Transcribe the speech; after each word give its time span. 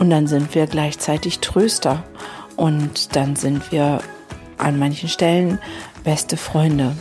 Und 0.00 0.08
dann 0.08 0.26
sind 0.26 0.54
wir 0.54 0.66
gleichzeitig 0.66 1.40
Tröster. 1.40 2.02
Und 2.56 3.14
dann 3.16 3.36
sind 3.36 3.70
wir 3.70 4.00
an 4.56 4.78
manchen 4.78 5.10
Stellen 5.10 5.58
beste 6.04 6.38
Freunde. 6.38 6.96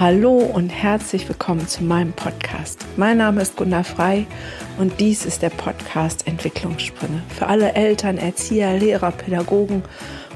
Hallo 0.00 0.38
und 0.38 0.70
herzlich 0.70 1.28
willkommen 1.28 1.68
zu 1.68 1.84
meinem 1.84 2.14
Podcast. 2.14 2.86
Mein 2.96 3.18
Name 3.18 3.42
ist 3.42 3.54
Gunnar 3.56 3.84
Frei 3.84 4.26
und 4.78 4.98
dies 4.98 5.26
ist 5.26 5.42
der 5.42 5.50
Podcast 5.50 6.26
Entwicklungssprünge 6.26 7.22
für 7.28 7.48
alle 7.48 7.74
Eltern, 7.74 8.16
Erzieher, 8.16 8.78
Lehrer, 8.78 9.10
Pädagogen 9.10 9.82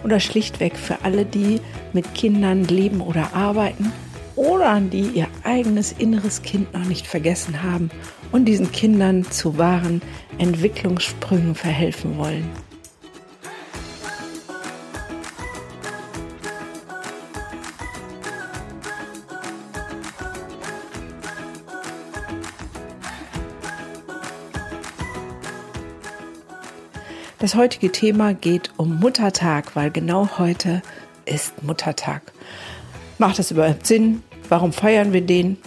oder 0.04 0.20
schlichtweg 0.20 0.76
für 0.76 1.02
alle, 1.02 1.24
die 1.24 1.62
mit 1.94 2.14
Kindern 2.14 2.64
leben 2.64 3.00
oder 3.00 3.34
arbeiten 3.34 3.90
oder 4.36 4.68
an 4.68 4.90
die 4.90 5.06
ihr 5.14 5.28
eigenes 5.44 5.92
inneres 5.92 6.42
Kind 6.42 6.74
noch 6.74 6.84
nicht 6.84 7.06
vergessen 7.06 7.62
haben 7.62 7.88
und 8.32 8.44
diesen 8.44 8.70
Kindern 8.70 9.24
zu 9.24 9.56
wahren 9.56 10.02
Entwicklungssprüngen 10.36 11.54
verhelfen 11.54 12.18
wollen. 12.18 12.50
Das 27.40 27.56
heutige 27.56 27.90
Thema 27.90 28.32
geht 28.32 28.70
um 28.76 29.00
Muttertag, 29.00 29.74
weil 29.74 29.90
genau 29.90 30.38
heute 30.38 30.82
ist 31.24 31.62
Muttertag. 31.62 32.22
Macht 33.18 33.38
das 33.38 33.50
überhaupt 33.50 33.86
Sinn? 33.86 34.22
Warum 34.48 34.72
feiern 34.72 35.12
wir 35.12 35.20
den? 35.20 35.58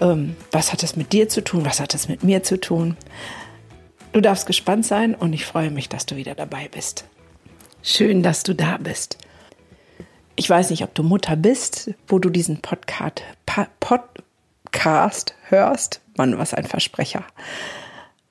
Ähm, 0.00 0.34
was 0.50 0.72
hat 0.72 0.82
das 0.82 0.96
mit 0.96 1.12
dir 1.12 1.28
zu 1.28 1.44
tun? 1.44 1.64
Was 1.64 1.80
hat 1.80 1.94
das 1.94 2.08
mit 2.08 2.24
mir 2.24 2.42
zu 2.42 2.58
tun? 2.58 2.96
Du 4.12 4.20
darfst 4.20 4.46
gespannt 4.46 4.84
sein 4.84 5.14
und 5.14 5.32
ich 5.32 5.46
freue 5.46 5.70
mich, 5.70 5.88
dass 5.88 6.06
du 6.06 6.16
wieder 6.16 6.34
dabei 6.34 6.68
bist. 6.68 7.04
Schön, 7.82 8.24
dass 8.24 8.42
du 8.42 8.54
da 8.54 8.76
bist. 8.76 9.16
Ich 10.34 10.50
weiß 10.50 10.70
nicht, 10.70 10.82
ob 10.82 10.94
du 10.94 11.04
Mutter 11.04 11.36
bist, 11.36 11.92
wo 12.08 12.18
du 12.18 12.30
diesen 12.30 12.62
Podcast, 12.62 13.22
Podcast 13.78 15.34
hörst. 15.48 16.00
Mann, 16.16 16.36
was 16.36 16.52
ein 16.52 16.66
Versprecher. 16.66 17.24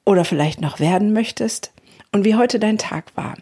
Oder 0.03 0.25
vielleicht 0.25 0.59
noch 0.59 0.79
werden 0.79 1.13
möchtest 1.13 1.71
und 2.11 2.25
wie 2.25 2.35
heute 2.35 2.59
dein 2.59 2.77
Tag 2.77 3.15
war. 3.15 3.35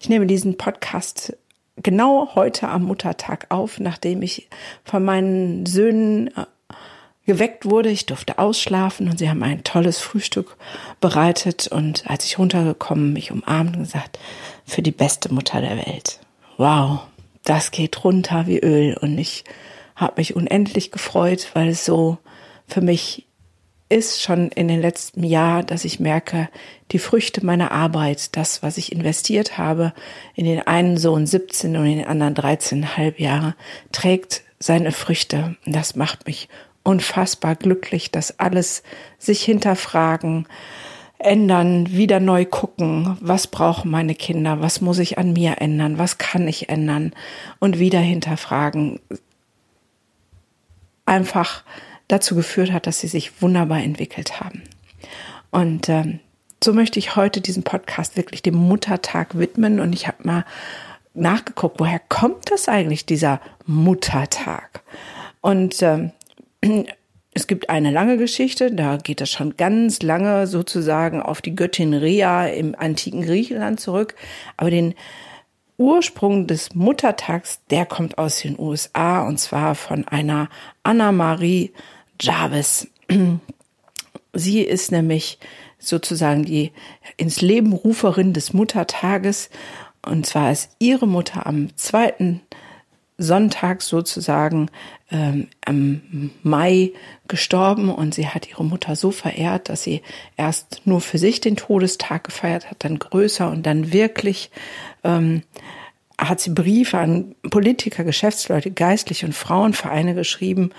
Ich 0.00 0.08
nehme 0.08 0.26
diesen 0.26 0.56
Podcast 0.56 1.36
genau 1.82 2.34
heute 2.34 2.68
am 2.68 2.84
Muttertag 2.84 3.46
auf, 3.50 3.78
nachdem 3.80 4.22
ich 4.22 4.48
von 4.84 5.04
meinen 5.04 5.66
Söhnen 5.66 6.28
äh, 6.28 6.46
geweckt 7.26 7.64
wurde. 7.66 7.90
Ich 7.90 8.06
durfte 8.06 8.38
ausschlafen 8.38 9.08
und 9.08 9.18
sie 9.18 9.28
haben 9.28 9.42
ein 9.42 9.62
tolles 9.64 9.98
Frühstück 9.98 10.56
bereitet 11.00 11.68
und 11.68 12.04
als 12.08 12.24
ich 12.24 12.38
runtergekommen, 12.38 13.12
mich 13.12 13.30
umarmt 13.30 13.76
und 13.76 13.82
gesagt, 13.84 14.18
für 14.64 14.82
die 14.82 14.92
beste 14.92 15.32
Mutter 15.32 15.60
der 15.60 15.76
Welt. 15.76 16.20
Wow, 16.56 17.00
das 17.44 17.70
geht 17.70 18.02
runter 18.02 18.46
wie 18.46 18.58
Öl 18.58 18.96
und 19.00 19.16
ich 19.18 19.44
habe 19.94 20.14
mich 20.16 20.34
unendlich 20.34 20.90
gefreut, 20.90 21.50
weil 21.54 21.68
es 21.68 21.84
so 21.84 22.18
für 22.66 22.80
mich 22.80 23.27
ist 23.88 24.20
schon 24.22 24.48
in 24.50 24.68
den 24.68 24.80
letzten 24.80 25.24
Jahr, 25.24 25.62
dass 25.62 25.84
ich 25.84 26.00
merke, 26.00 26.48
die 26.92 26.98
Früchte 26.98 27.44
meiner 27.44 27.72
Arbeit, 27.72 28.36
das, 28.36 28.62
was 28.62 28.76
ich 28.76 28.92
investiert 28.92 29.56
habe, 29.56 29.92
in 30.34 30.44
den 30.44 30.66
einen 30.66 30.98
Sohn 30.98 31.26
17 31.26 31.76
und 31.76 31.86
in 31.86 31.98
den 31.98 32.06
anderen 32.06 32.34
13,5 32.34 33.20
Jahre, 33.20 33.54
trägt 33.92 34.42
seine 34.58 34.92
Früchte. 34.92 35.56
Das 35.64 35.96
macht 35.96 36.26
mich 36.26 36.48
unfassbar 36.82 37.54
glücklich, 37.54 38.10
dass 38.10 38.38
alles 38.38 38.82
sich 39.18 39.42
hinterfragen, 39.42 40.46
ändern, 41.18 41.90
wieder 41.90 42.20
neu 42.20 42.44
gucken, 42.44 43.18
was 43.20 43.48
brauchen 43.48 43.90
meine 43.90 44.14
Kinder, 44.14 44.60
was 44.60 44.80
muss 44.80 44.98
ich 44.98 45.18
an 45.18 45.32
mir 45.32 45.60
ändern, 45.60 45.98
was 45.98 46.18
kann 46.18 46.46
ich 46.46 46.68
ändern 46.68 47.12
und 47.58 47.78
wieder 47.78 47.98
hinterfragen. 47.98 49.00
Einfach 51.06 51.64
dazu 52.08 52.34
geführt 52.34 52.72
hat, 52.72 52.86
dass 52.86 53.00
sie 53.00 53.08
sich 53.08 53.42
wunderbar 53.42 53.82
entwickelt 53.82 54.40
haben. 54.40 54.62
Und 55.50 55.88
ähm, 55.88 56.20
so 56.62 56.72
möchte 56.72 56.98
ich 56.98 57.16
heute 57.16 57.40
diesen 57.40 57.62
Podcast 57.62 58.16
wirklich 58.16 58.42
dem 58.42 58.56
Muttertag 58.56 59.38
widmen. 59.38 59.80
Und 59.80 59.92
ich 59.92 60.08
habe 60.08 60.26
mal 60.26 60.44
nachgeguckt, 61.14 61.78
woher 61.78 62.00
kommt 62.08 62.50
das 62.50 62.68
eigentlich, 62.68 63.06
dieser 63.06 63.40
Muttertag? 63.66 64.82
Und 65.40 65.82
ähm, 65.82 66.12
es 67.34 67.46
gibt 67.46 67.70
eine 67.70 67.90
lange 67.92 68.16
Geschichte, 68.16 68.72
da 68.72 68.96
geht 68.96 69.20
es 69.20 69.30
schon 69.30 69.56
ganz 69.56 70.02
lange 70.02 70.46
sozusagen 70.48 71.22
auf 71.22 71.40
die 71.40 71.54
Göttin 71.54 71.94
Rhea 71.94 72.46
im 72.46 72.74
antiken 72.76 73.22
Griechenland 73.22 73.78
zurück. 73.78 74.16
Aber 74.56 74.70
den 74.70 74.94
Ursprung 75.76 76.48
des 76.48 76.74
Muttertags, 76.74 77.60
der 77.70 77.86
kommt 77.86 78.18
aus 78.18 78.40
den 78.40 78.58
USA 78.58 79.22
und 79.22 79.38
zwar 79.38 79.76
von 79.76 80.08
einer 80.08 80.48
Anna 80.82 81.12
Marie 81.12 81.72
Jarvis. 82.20 82.88
Sie 84.32 84.60
ist 84.60 84.92
nämlich 84.92 85.38
sozusagen 85.78 86.44
die 86.44 86.72
ins 87.16 87.40
Leben 87.40 87.72
Ruferin 87.72 88.32
des 88.32 88.52
Muttertages. 88.52 89.50
Und 90.04 90.26
zwar 90.26 90.52
ist 90.52 90.70
ihre 90.78 91.06
Mutter 91.06 91.46
am 91.46 91.76
zweiten 91.76 92.40
Sonntag 93.18 93.82
sozusagen 93.82 94.70
ähm, 95.10 95.48
im 95.66 96.30
Mai 96.42 96.92
gestorben 97.26 97.90
und 97.90 98.14
sie 98.14 98.28
hat 98.28 98.48
ihre 98.48 98.64
Mutter 98.64 98.94
so 98.94 99.10
verehrt, 99.10 99.68
dass 99.68 99.82
sie 99.82 100.02
erst 100.36 100.82
nur 100.84 101.00
für 101.00 101.18
sich 101.18 101.40
den 101.40 101.56
Todestag 101.56 102.24
gefeiert 102.24 102.70
hat, 102.70 102.84
dann 102.84 102.98
größer 102.98 103.50
und 103.50 103.66
dann 103.66 103.92
wirklich 103.92 104.50
ähm, 105.02 105.42
hat 106.18 106.40
sie 106.40 106.50
Briefe 106.50 106.98
an 106.98 107.36
Politiker, 107.48 108.02
Geschäftsleute, 108.02 108.72
Geistliche 108.72 109.24
und 109.26 109.34
Frauenvereine 109.34 110.14
geschrieben, 110.14 110.70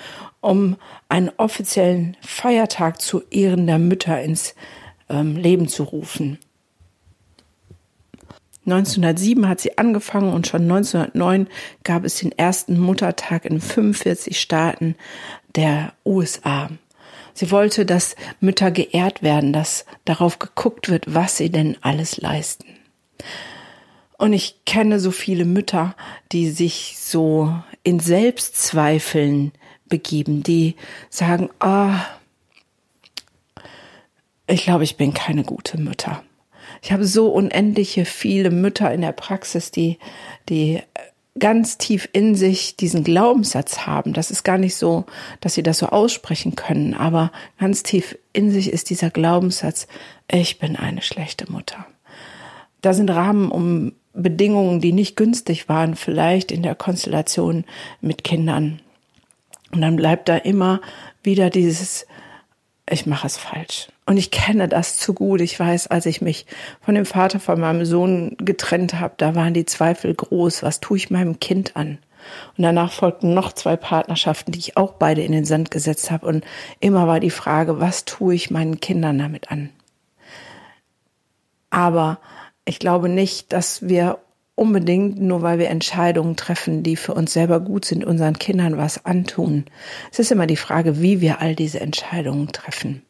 um 0.42 0.76
einen 1.08 1.32
offiziellen 1.38 2.18
Feiertag 2.22 3.02
zu 3.02 3.24
Ehren 3.32 3.66
der 3.66 3.80
Mütter 3.80 4.22
ins 4.22 4.54
ähm, 5.10 5.38
Leben 5.38 5.68
zu 5.68 5.84
rufen. 5.84 6.38
1907 8.66 9.48
hat 9.48 9.62
sie 9.62 9.78
angefangen 9.78 10.34
und 10.34 10.46
schon 10.46 10.64
1909 10.64 11.48
gab 11.84 12.04
es 12.04 12.18
den 12.18 12.32
ersten 12.38 12.78
Muttertag 12.78 13.46
in 13.46 13.62
45 13.62 14.40
Staaten 14.40 14.96
der 15.56 15.94
USA. 16.06 16.70
Sie 17.34 17.52
wollte, 17.52 17.86
dass 17.86 18.16
Mütter 18.42 18.70
geehrt 18.70 19.24
werden, 19.24 19.54
dass 19.54 19.86
darauf 20.06 20.40
geguckt 20.40 20.90
wird, 20.90 21.14
was 21.14 21.38
sie 21.38 21.50
denn 21.50 21.78
alles 21.82 22.18
leisten. 22.18 22.66
Und 24.20 24.34
ich 24.34 24.66
kenne 24.66 25.00
so 25.00 25.12
viele 25.12 25.46
Mütter, 25.46 25.96
die 26.34 26.50
sich 26.50 26.98
so 27.00 27.56
in 27.84 28.02
Selbstzweifeln 28.02 29.54
begeben, 29.88 30.44
die 30.44 30.76
sagen, 31.10 31.50
ah, 31.60 32.06
ich 34.46 34.64
glaube, 34.64 34.84
ich 34.84 34.98
bin 34.98 35.14
keine 35.14 35.44
gute 35.44 35.80
Mutter. 35.80 36.22
Ich 36.82 36.92
habe 36.92 37.06
so 37.06 37.30
unendliche 37.30 38.04
viele 38.04 38.52
Mütter 38.52 38.94
in 38.94 39.00
der 39.00 39.14
Praxis, 39.14 39.72
die, 39.72 39.98
die 40.50 40.82
ganz 41.40 41.78
tief 41.78 42.10
in 42.12 42.36
sich 42.36 42.76
diesen 42.76 43.06
Glaubenssatz 43.06 43.88
haben. 43.88 44.12
Das 44.12 44.32
ist 44.32 44.44
gar 44.44 44.58
nicht 44.58 44.76
so, 44.76 45.06
dass 45.40 45.54
sie 45.54 45.64
das 45.64 45.78
so 45.78 45.88
aussprechen 45.88 46.58
können, 46.58 46.94
aber 46.94 47.32
ganz 47.58 47.84
tief 47.84 48.18
in 48.34 48.52
sich 48.52 48.70
ist 48.74 48.90
dieser 48.90 49.12
Glaubenssatz, 49.12 49.88
ich 50.30 50.60
bin 50.60 50.76
eine 50.76 51.02
schlechte 51.02 51.50
Mutter. 51.50 51.86
Da 52.82 52.94
sind 52.94 53.10
Rahmen 53.10 53.50
um 53.50 53.94
Bedingungen, 54.14 54.82
die 54.82 54.92
nicht 54.92 55.16
günstig 55.16 55.70
waren, 55.70 55.96
vielleicht 55.96 56.52
in 56.52 56.64
der 56.64 56.76
Konstellation 56.76 57.66
mit 58.02 58.24
Kindern. 58.24 58.82
Und 59.72 59.82
dann 59.82 59.96
bleibt 59.96 60.30
da 60.30 60.36
immer 60.36 60.82
wieder 61.24 61.50
dieses, 61.50 62.08
ich 62.90 63.06
mache 63.06 63.28
es 63.28 63.38
falsch. 63.38 63.88
Und 64.06 64.18
ich 64.18 64.32
kenne 64.32 64.68
das 64.68 64.98
zu 64.98 65.14
gut. 65.14 65.42
Ich 65.42 65.60
weiß, 65.60 65.88
als 65.88 66.08
ich 66.08 66.22
mich 66.22 66.48
von 66.82 66.96
dem 66.96 67.06
Vater 67.06 67.40
von 67.40 67.60
meinem 67.60 67.86
Sohn 67.86 68.36
getrennt 68.40 69.00
habe, 69.00 69.14
da 69.18 69.36
waren 69.36 69.54
die 69.54 69.66
Zweifel 69.66 70.14
groß. 70.16 70.64
Was 70.64 70.80
tue 70.80 70.98
ich 70.98 71.12
meinem 71.12 71.40
Kind 71.40 71.76
an? 71.76 72.00
Und 72.58 72.64
danach 72.64 72.92
folgten 72.92 73.34
noch 73.34 73.54
zwei 73.54 73.76
Partnerschaften, 73.76 74.52
die 74.52 74.60
ich 74.60 74.78
auch 74.78 74.94
beide 74.94 75.22
in 75.22 75.32
den 75.32 75.46
Sand 75.46 75.72
gesetzt 75.72 76.10
habe. 76.12 76.26
Und 76.26 76.44
immer 76.80 77.08
war 77.08 77.20
die 77.20 77.30
Frage, 77.30 77.80
was 77.80 78.06
tue 78.06 78.34
ich 78.34 78.50
meinen 78.50 78.80
Kindern 78.80 79.20
damit 79.20 79.52
an? 79.52 79.70
Aber 81.70 82.20
ich 82.70 82.80
glaube 82.80 83.10
nicht, 83.10 83.52
dass 83.52 83.88
wir 83.88 84.20
unbedingt, 84.54 85.20
nur 85.20 85.42
weil 85.42 85.58
wir 85.58 85.70
Entscheidungen 85.70 86.36
treffen, 86.36 86.84
die 86.84 86.96
für 86.96 87.14
uns 87.14 87.34
selber 87.34 87.60
gut 87.60 87.86
sind, 87.86 88.06
unseren 88.06 88.38
Kindern 88.38 88.78
was 88.78 89.06
antun. 89.06 89.66
Es 90.12 90.20
ist 90.20 90.32
immer 90.32 90.48
die 90.48 90.56
Frage, 90.56 91.02
wie 91.02 91.20
wir 91.20 91.42
all 91.42 91.56
diese 91.56 91.80
Entscheidungen 91.80 92.50
treffen. 92.52 93.02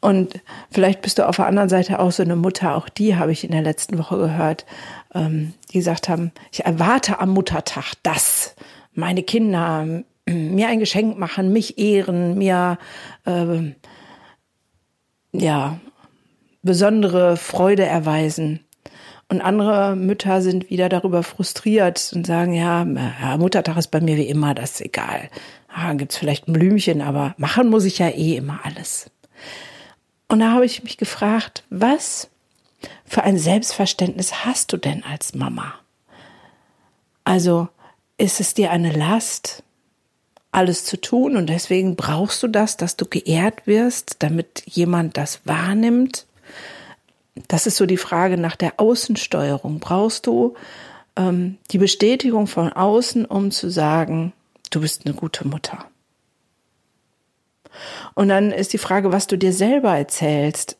Und 0.00 0.40
vielleicht 0.70 1.00
bist 1.00 1.18
du 1.18 1.26
auf 1.26 1.36
der 1.36 1.46
anderen 1.46 1.70
Seite 1.70 1.98
auch 1.98 2.12
so 2.12 2.22
eine 2.22 2.36
Mutter, 2.36 2.76
auch 2.76 2.88
die 2.88 3.16
habe 3.16 3.32
ich 3.32 3.42
in 3.42 3.52
der 3.52 3.62
letzten 3.62 3.98
Woche 3.98 4.18
gehört, 4.18 4.66
ähm, 5.14 5.54
die 5.72 5.78
gesagt 5.78 6.08
haben, 6.08 6.32
ich 6.52 6.66
erwarte 6.66 7.20
am 7.20 7.30
Muttertag, 7.30 7.94
dass 8.02 8.54
meine 8.92 9.22
Kinder 9.22 10.02
mir 10.26 10.68
ein 10.68 10.78
Geschenk 10.78 11.18
machen, 11.18 11.52
mich 11.52 11.78
ehren, 11.78 12.36
mir 12.36 12.78
äh, 13.24 13.72
ja 15.32 15.80
besondere 16.62 17.36
Freude 17.36 17.84
erweisen. 17.84 18.60
Und 19.28 19.42
andere 19.42 19.94
Mütter 19.94 20.40
sind 20.40 20.70
wieder 20.70 20.88
darüber 20.88 21.22
frustriert 21.22 22.12
und 22.14 22.26
sagen, 22.26 22.54
ja, 22.54 22.84
Muttertag 23.36 23.76
ist 23.76 23.90
bei 23.90 24.00
mir 24.00 24.16
wie 24.16 24.28
immer, 24.28 24.54
das 24.54 24.72
ist 24.72 24.80
egal. 24.80 25.28
Ah, 25.68 25.92
gibt's 25.92 26.16
vielleicht 26.16 26.48
ein 26.48 26.54
Blümchen, 26.54 27.02
aber 27.02 27.34
machen 27.36 27.68
muss 27.68 27.84
ich 27.84 27.98
ja 27.98 28.08
eh 28.08 28.36
immer 28.36 28.60
alles. 28.64 29.10
Und 30.28 30.40
da 30.40 30.52
habe 30.52 30.64
ich 30.64 30.82
mich 30.82 30.96
gefragt, 30.96 31.64
was 31.68 32.30
für 33.04 33.22
ein 33.22 33.38
Selbstverständnis 33.38 34.46
hast 34.46 34.72
du 34.72 34.76
denn 34.76 35.04
als 35.04 35.34
Mama? 35.34 35.74
Also 37.24 37.68
ist 38.16 38.40
es 38.40 38.54
dir 38.54 38.70
eine 38.70 38.92
Last, 38.92 39.62
alles 40.50 40.84
zu 40.84 40.98
tun 40.98 41.36
und 41.36 41.48
deswegen 41.48 41.96
brauchst 41.96 42.42
du 42.42 42.48
das, 42.48 42.78
dass 42.78 42.96
du 42.96 43.04
geehrt 43.04 43.66
wirst, 43.66 44.16
damit 44.20 44.62
jemand 44.66 45.18
das 45.18 45.40
wahrnimmt? 45.44 46.26
Das 47.46 47.66
ist 47.66 47.76
so 47.76 47.86
die 47.86 47.96
Frage 47.96 48.36
nach 48.36 48.56
der 48.56 48.80
Außensteuerung. 48.80 49.78
Brauchst 49.78 50.26
du 50.26 50.54
ähm, 51.16 51.58
die 51.70 51.78
Bestätigung 51.78 52.46
von 52.46 52.72
außen, 52.72 53.24
um 53.24 53.50
zu 53.50 53.70
sagen, 53.70 54.32
du 54.70 54.80
bist 54.80 55.06
eine 55.06 55.14
gute 55.14 55.46
Mutter? 55.46 55.84
Und 58.14 58.28
dann 58.28 58.50
ist 58.50 58.72
die 58.72 58.78
Frage, 58.78 59.12
was 59.12 59.26
du 59.26 59.38
dir 59.38 59.52
selber 59.52 59.96
erzählst. 59.96 60.76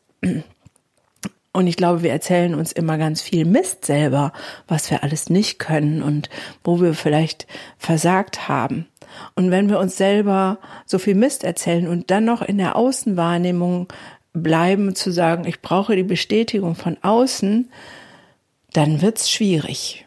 Und 1.53 1.67
ich 1.67 1.77
glaube, 1.77 2.03
wir 2.03 2.11
erzählen 2.11 2.55
uns 2.55 2.73
immer 2.73 2.99
ganz 2.99 3.23
viel 3.23 3.45
Mist 3.45 3.85
selber, 3.85 4.33
was 4.67 4.91
wir 4.91 5.03
alles 5.03 5.31
nicht 5.31 5.59
können 5.59 6.03
und 6.03 6.29
wo 6.65 6.81
wir 6.81 6.95
vielleicht 6.95 7.47
versagt 7.79 8.49
haben. 8.49 8.87
Und 9.35 9.51
wenn 9.51 9.69
wir 9.69 9.79
uns 9.79 9.97
selber 9.97 10.59
so 10.87 10.99
viel 10.99 11.15
Mist 11.15 11.45
erzählen 11.45 11.89
und 11.89 12.11
dann 12.11 12.25
noch 12.25 12.43
in 12.43 12.59
der 12.59 12.77
Außenwahrnehmung 12.77 13.89
bleiben, 14.33 14.95
zu 14.95 15.11
sagen, 15.11 15.47
ich 15.47 15.61
brauche 15.61 15.97
die 15.97 16.03
Bestätigung 16.03 16.75
von 16.75 16.97
außen, 17.03 17.71
dann 18.73 19.01
wird's 19.01 19.31
schwierig, 19.31 20.07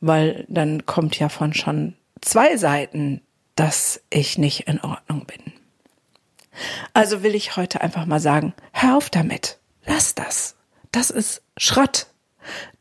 weil 0.00 0.44
dann 0.48 0.86
kommt 0.86 1.18
ja 1.18 1.28
von 1.28 1.54
schon 1.54 1.94
zwei 2.20 2.56
Seiten, 2.56 3.20
dass 3.54 4.00
ich 4.10 4.38
nicht 4.38 4.68
in 4.68 4.80
Ordnung 4.80 5.26
bin. 5.26 5.52
Also 6.92 7.22
will 7.22 7.34
ich 7.34 7.56
heute 7.56 7.80
einfach 7.80 8.06
mal 8.06 8.20
sagen, 8.20 8.54
hör 8.72 8.96
auf 8.96 9.10
damit. 9.10 9.58
Lass 9.84 10.14
das. 10.14 10.56
Das 10.92 11.10
ist 11.10 11.42
Schrott. 11.56 12.06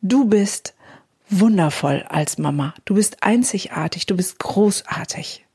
Du 0.02 0.26
bist 0.26 0.74
wundervoll 1.30 2.06
als 2.08 2.38
Mama. 2.38 2.74
Du 2.86 2.96
bist 2.96 3.24
einzigartig. 3.24 4.06
Du 4.06 4.16
bist 4.16 4.40
großartig. 4.40 5.46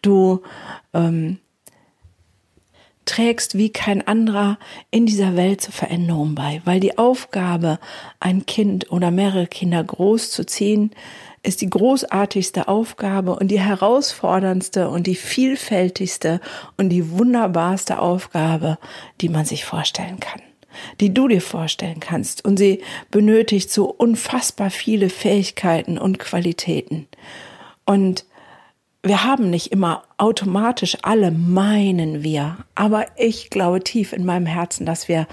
Du 0.00 0.42
ähm, 0.92 1.38
trägst 3.04 3.56
wie 3.56 3.70
kein 3.70 4.06
anderer 4.06 4.58
in 4.90 5.06
dieser 5.06 5.36
Welt 5.36 5.60
zur 5.60 5.72
Veränderung 5.72 6.34
bei, 6.34 6.62
weil 6.64 6.80
die 6.80 6.98
Aufgabe, 6.98 7.78
ein 8.20 8.46
Kind 8.46 8.90
oder 8.92 9.10
mehrere 9.10 9.46
Kinder 9.46 9.82
groß 9.82 10.30
zu 10.30 10.46
ziehen, 10.46 10.92
ist 11.42 11.60
die 11.60 11.70
großartigste 11.70 12.68
Aufgabe 12.68 13.34
und 13.34 13.48
die 13.48 13.60
herausforderndste 13.60 14.88
und 14.88 15.06
die 15.06 15.16
vielfältigste 15.16 16.40
und 16.76 16.90
die 16.90 17.10
wunderbarste 17.10 17.98
Aufgabe, 17.98 18.78
die 19.20 19.28
man 19.28 19.44
sich 19.44 19.64
vorstellen 19.64 20.20
kann, 20.20 20.40
die 21.00 21.12
du 21.12 21.26
dir 21.26 21.40
vorstellen 21.40 21.98
kannst. 21.98 22.44
Und 22.44 22.58
sie 22.58 22.82
benötigt 23.10 23.72
so 23.72 23.86
unfassbar 23.86 24.70
viele 24.70 25.10
Fähigkeiten 25.10 25.98
und 25.98 26.20
Qualitäten. 26.20 27.08
Und 27.84 28.24
wir 29.02 29.24
haben 29.24 29.50
nicht 29.50 29.72
immer 29.72 30.04
automatisch 30.16 30.98
alle, 31.02 31.30
meinen 31.30 32.22
wir. 32.22 32.58
Aber 32.74 33.06
ich 33.16 33.50
glaube 33.50 33.82
tief 33.82 34.12
in 34.12 34.24
meinem 34.24 34.46
Herzen, 34.46 34.86
dass 34.86 35.08
wir 35.08 35.26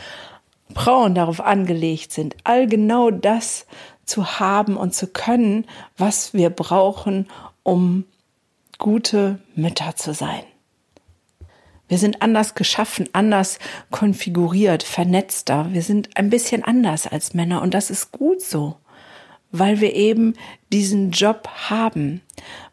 Frauen 0.73 1.15
darauf 1.15 1.39
angelegt 1.39 2.11
sind, 2.11 2.35
all 2.43 2.67
genau 2.67 3.11
das 3.11 3.65
zu 4.05 4.39
haben 4.39 4.75
und 4.75 4.93
zu 4.93 5.07
können, 5.07 5.65
was 5.97 6.33
wir 6.33 6.49
brauchen, 6.49 7.27
um 7.63 8.05
gute 8.79 9.39
Mütter 9.55 9.95
zu 9.95 10.13
sein. 10.13 10.43
Wir 11.87 11.97
sind 11.97 12.21
anders 12.21 12.53
geschaffen, 12.55 13.09
anders 13.13 13.59
konfiguriert, 13.89 14.83
vernetzter. 14.83 15.67
Wir 15.71 15.81
sind 15.81 16.15
ein 16.15 16.29
bisschen 16.29 16.63
anders 16.63 17.07
als 17.07 17.33
Männer 17.33 17.61
und 17.61 17.73
das 17.73 17.89
ist 17.89 18.11
gut 18.11 18.41
so, 18.41 18.77
weil 19.51 19.81
wir 19.81 19.95
eben 19.95 20.33
diesen 20.71 21.11
Job 21.11 21.47
haben. 21.69 22.21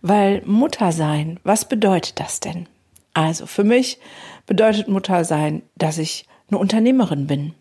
Weil 0.03 0.43
Mutter 0.45 0.93
sein, 0.93 1.41
was 1.45 1.69
bedeutet 1.69 2.21
das 2.21 2.41
denn? 2.41 2.69
Also 3.15 3.47
für 3.47 3.65
mich 3.65 3.99
bedeutet 4.47 4.89
Mutter 4.89 5.25
sein, 5.25 5.63
dass 5.77 5.99
ich 5.99 6.27
eine 6.49 6.59
Unternehmerin 6.59 7.27
bin, 7.27 7.55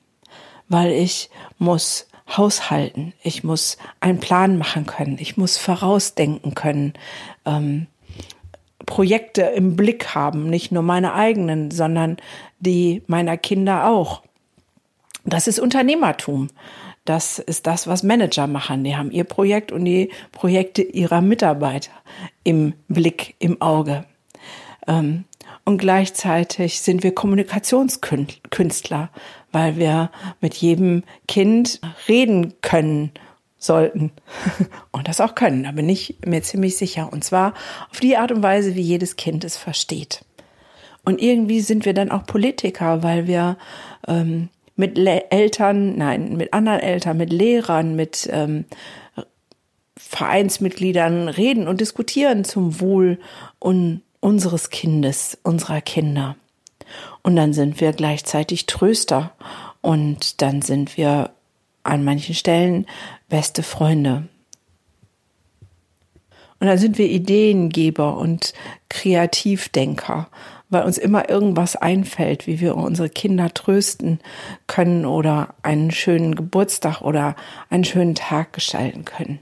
weil 0.67 0.91
ich 0.91 1.29
muss 1.57 2.07
haushalten, 2.27 3.13
ich 3.21 3.43
muss 3.43 3.77
einen 3.99 4.19
Plan 4.19 4.57
machen 4.57 4.85
können, 4.85 5.17
ich 5.19 5.37
muss 5.37 5.57
vorausdenken 5.57 6.55
können, 6.55 6.93
ähm, 7.45 7.87
Projekte 8.85 9.41
im 9.41 9.75
Blick 9.75 10.13
haben, 10.13 10.49
nicht 10.49 10.71
nur 10.71 10.83
meine 10.83 11.13
eigenen, 11.13 11.71
sondern 11.71 12.17
die 12.59 13.03
meiner 13.07 13.37
Kinder 13.37 13.87
auch. 13.87 14.21
Das 15.23 15.47
ist 15.47 15.59
Unternehmertum. 15.59 16.49
Das 17.05 17.39
ist 17.39 17.67
das, 17.67 17.87
was 17.87 18.03
Manager 18.03 18.47
machen. 18.47 18.83
Die 18.83 18.97
haben 18.97 19.11
ihr 19.11 19.23
Projekt 19.23 19.71
und 19.71 19.85
die 19.85 20.09
Projekte 20.31 20.81
ihrer 20.81 21.21
Mitarbeiter 21.21 21.91
im 22.43 22.73
Blick, 22.87 23.35
im 23.39 23.61
Auge. 23.61 24.05
Ähm, 24.87 25.25
und 25.63 25.77
gleichzeitig 25.77 26.81
sind 26.81 27.03
wir 27.03 27.13
Kommunikationskünstler, 27.13 29.09
weil 29.51 29.77
wir 29.77 30.11
mit 30.41 30.55
jedem 30.55 31.03
Kind 31.27 31.79
reden 32.07 32.53
können 32.61 33.11
sollten 33.57 34.11
und 34.91 35.07
das 35.07 35.21
auch 35.21 35.35
können. 35.35 35.63
Da 35.63 35.71
bin 35.71 35.89
ich 35.89 36.17
mir 36.25 36.41
ziemlich 36.41 36.77
sicher. 36.77 37.11
Und 37.11 37.23
zwar 37.23 37.53
auf 37.91 37.99
die 37.99 38.17
Art 38.17 38.31
und 38.31 38.43
Weise, 38.43 38.75
wie 38.75 38.81
jedes 38.81 39.15
Kind 39.15 39.43
es 39.43 39.57
versteht. 39.57 40.25
Und 41.03 41.21
irgendwie 41.21 41.61
sind 41.61 41.85
wir 41.85 41.93
dann 41.93 42.11
auch 42.11 42.25
Politiker, 42.25 43.03
weil 43.03 43.27
wir 43.27 43.57
ähm, 44.07 44.49
mit 44.75 44.97
Le 44.97 45.31
Eltern, 45.31 45.97
nein, 45.97 46.35
mit 46.35 46.53
anderen 46.53 46.79
Eltern, 46.79 47.17
mit 47.17 47.31
Lehrern, 47.31 47.95
mit 47.95 48.29
ähm, 48.31 48.65
Vereinsmitgliedern 49.97 51.29
reden 51.29 51.67
und 51.67 51.81
diskutieren 51.81 52.43
zum 52.43 52.79
Wohl 52.79 53.19
und 53.59 54.01
unseres 54.19 54.69
Kindes, 54.69 55.37
unserer 55.43 55.81
Kinder. 55.81 56.35
Und 57.23 57.35
dann 57.35 57.53
sind 57.53 57.79
wir 57.79 57.93
gleichzeitig 57.93 58.65
Tröster 58.65 59.33
und 59.81 60.41
dann 60.41 60.61
sind 60.61 60.97
wir 60.97 61.31
an 61.83 62.03
manchen 62.03 62.35
Stellen 62.35 62.85
beste 63.29 63.63
Freunde. 63.63 64.27
Und 66.59 66.67
dann 66.67 66.77
sind 66.77 66.97
wir 66.97 67.09
Ideengeber 67.09 68.17
und 68.17 68.53
Kreativdenker, 68.89 70.29
weil 70.69 70.83
uns 70.83 70.97
immer 70.97 71.29
irgendwas 71.29 71.75
einfällt, 71.75 72.47
wie 72.47 72.59
wir 72.59 72.75
unsere 72.75 73.09
Kinder 73.09 73.53
trösten 73.53 74.19
können 74.67 75.05
oder 75.05 75.55
einen 75.63 75.91
schönen 75.91 76.35
Geburtstag 76.35 77.01
oder 77.01 77.35
einen 77.69 77.83
schönen 77.83 78.15
Tag 78.15 78.53
gestalten 78.53 79.05
können. 79.05 79.39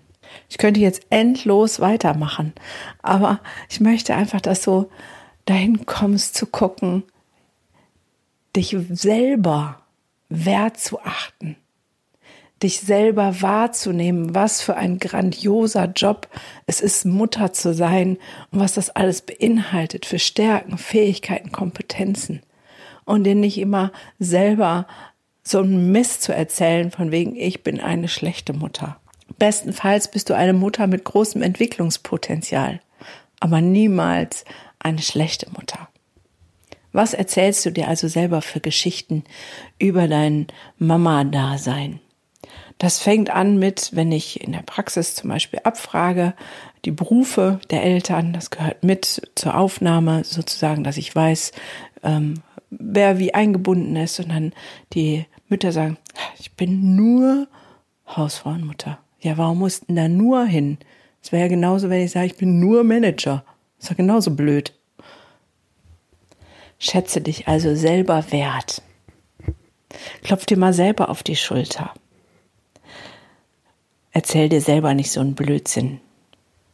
Ich 0.50 0.58
könnte 0.58 0.80
jetzt 0.80 1.06
endlos 1.10 1.80
weitermachen, 1.80 2.54
aber 3.02 3.40
ich 3.70 3.80
möchte 3.80 4.16
einfach, 4.16 4.42
dass 4.42 4.62
du 4.62 4.90
dahin 5.46 5.86
kommst 5.86 6.36
zu 6.36 6.48
gucken, 6.48 7.04
dich 8.56 8.76
selber 8.90 9.82
wert 10.30 10.80
zu 10.80 11.00
achten, 11.02 11.56
dich 12.64 12.80
selber 12.80 13.42
wahrzunehmen, 13.42 14.34
was 14.34 14.62
für 14.62 14.76
ein 14.76 14.98
grandioser 14.98 15.86
Job 15.86 16.28
es 16.66 16.82
ist, 16.82 17.06
Mutter 17.06 17.54
zu 17.54 17.74
sein 17.74 18.18
und 18.52 18.60
was 18.60 18.74
das 18.74 18.90
alles 18.90 19.22
beinhaltet 19.22 20.06
für 20.06 20.20
Stärken, 20.20 20.78
Fähigkeiten, 20.78 21.52
Kompetenzen. 21.52 22.42
Und 23.06 23.26
dir 23.26 23.36
nicht 23.36 23.58
immer 23.58 23.92
selber 24.18 24.88
so 25.44 25.60
einen 25.60 25.92
Mist 25.92 26.24
zu 26.24 26.34
erzählen, 26.34 26.90
von 26.90 27.12
wegen, 27.12 27.36
ich 27.36 27.64
bin 27.64 27.82
eine 27.82 28.08
schlechte 28.08 28.54
Mutter. 28.54 28.98
Bestenfalls 29.38 30.10
bist 30.10 30.30
du 30.30 30.36
eine 30.36 30.54
Mutter 30.54 30.88
mit 30.88 31.04
großem 31.04 31.42
Entwicklungspotenzial, 31.42 32.80
aber 33.40 33.60
niemals 33.60 34.46
eine 34.80 35.02
schlechte 35.02 35.50
Mutter. 35.52 35.90
Was 36.94 37.14
erzählst 37.14 37.66
du 37.66 37.72
dir 37.72 37.88
also 37.88 38.08
selber 38.08 38.42
für 38.42 38.60
Geschichten 38.60 39.24
über 39.80 40.08
dein 40.08 40.48
Mama-Dasein? 40.78 42.00
Das 42.78 43.00
fängt 43.00 43.30
an 43.30 43.58
mit, 43.58 43.92
wenn 43.94 44.12
ich 44.12 44.42
in 44.42 44.52
der 44.52 44.62
Praxis 44.62 45.16
zum 45.16 45.30
Beispiel 45.30 45.60
abfrage, 45.64 46.34
die 46.86 46.92
Berufe 46.92 47.60
der 47.70 47.84
Eltern, 47.84 48.34
das 48.34 48.50
gehört 48.50 48.84
mit 48.84 49.30
zur 49.36 49.56
Aufnahme 49.56 50.24
sozusagen, 50.24 50.84
dass 50.84 50.98
ich 50.98 51.16
weiß, 51.16 51.54
ähm, 52.04 52.42
wer 52.70 53.20
wie 53.20 53.34
eingebunden 53.34 53.96
ist 53.96 54.20
und 54.20 54.30
dann 54.30 54.54
die 54.94 55.26
Mütter 55.48 55.72
sagen, 55.72 55.98
ich 56.40 56.54
bin 56.54 56.96
nur 56.96 57.48
Hausfrau 58.08 58.52
und 58.52 58.66
Mutter. 58.66 59.00
Ja, 59.22 59.38
warum 59.38 59.60
mussten 59.60 59.96
da 59.96 60.08
nur 60.08 60.46
hin? 60.46 60.78
Es 61.22 61.32
wäre 61.32 61.44
ja 61.44 61.48
genauso, 61.48 61.90
wenn 61.90 62.02
ich 62.02 62.12
sage, 62.12 62.26
ich 62.26 62.38
bin 62.38 62.60
nur 62.60 62.84
Manager. 62.84 63.46
Das 63.78 63.86
ist 63.86 63.90
ja 63.92 63.96
genauso 63.96 64.32
blöd. 64.32 64.74
Schätze 66.80 67.22
dich 67.22 67.48
also 67.48 67.76
selber 67.76 68.32
wert. 68.32 68.82
Klopf 70.24 70.46
dir 70.46 70.58
mal 70.58 70.74
selber 70.74 71.10
auf 71.10 71.24
die 71.24 71.38
Schulter. 71.38 71.94
Erzähl 74.14 74.48
dir 74.48 74.62
selber 74.62 74.94
nicht 74.94 75.12
so 75.12 75.20
einen 75.20 75.36
Blödsinn, 75.36 76.00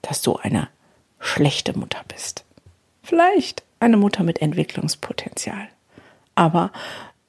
dass 0.01 0.22
du 0.22 0.36
eine 0.36 0.67
schlechte 1.19 1.77
Mutter 1.77 2.01
bist. 2.08 2.46
Vielleicht 3.01 3.63
eine 3.79 3.98
Mutter 3.98 4.24
mit 4.24 4.41
Entwicklungspotenzial. 4.41 5.69
Aber 6.36 6.72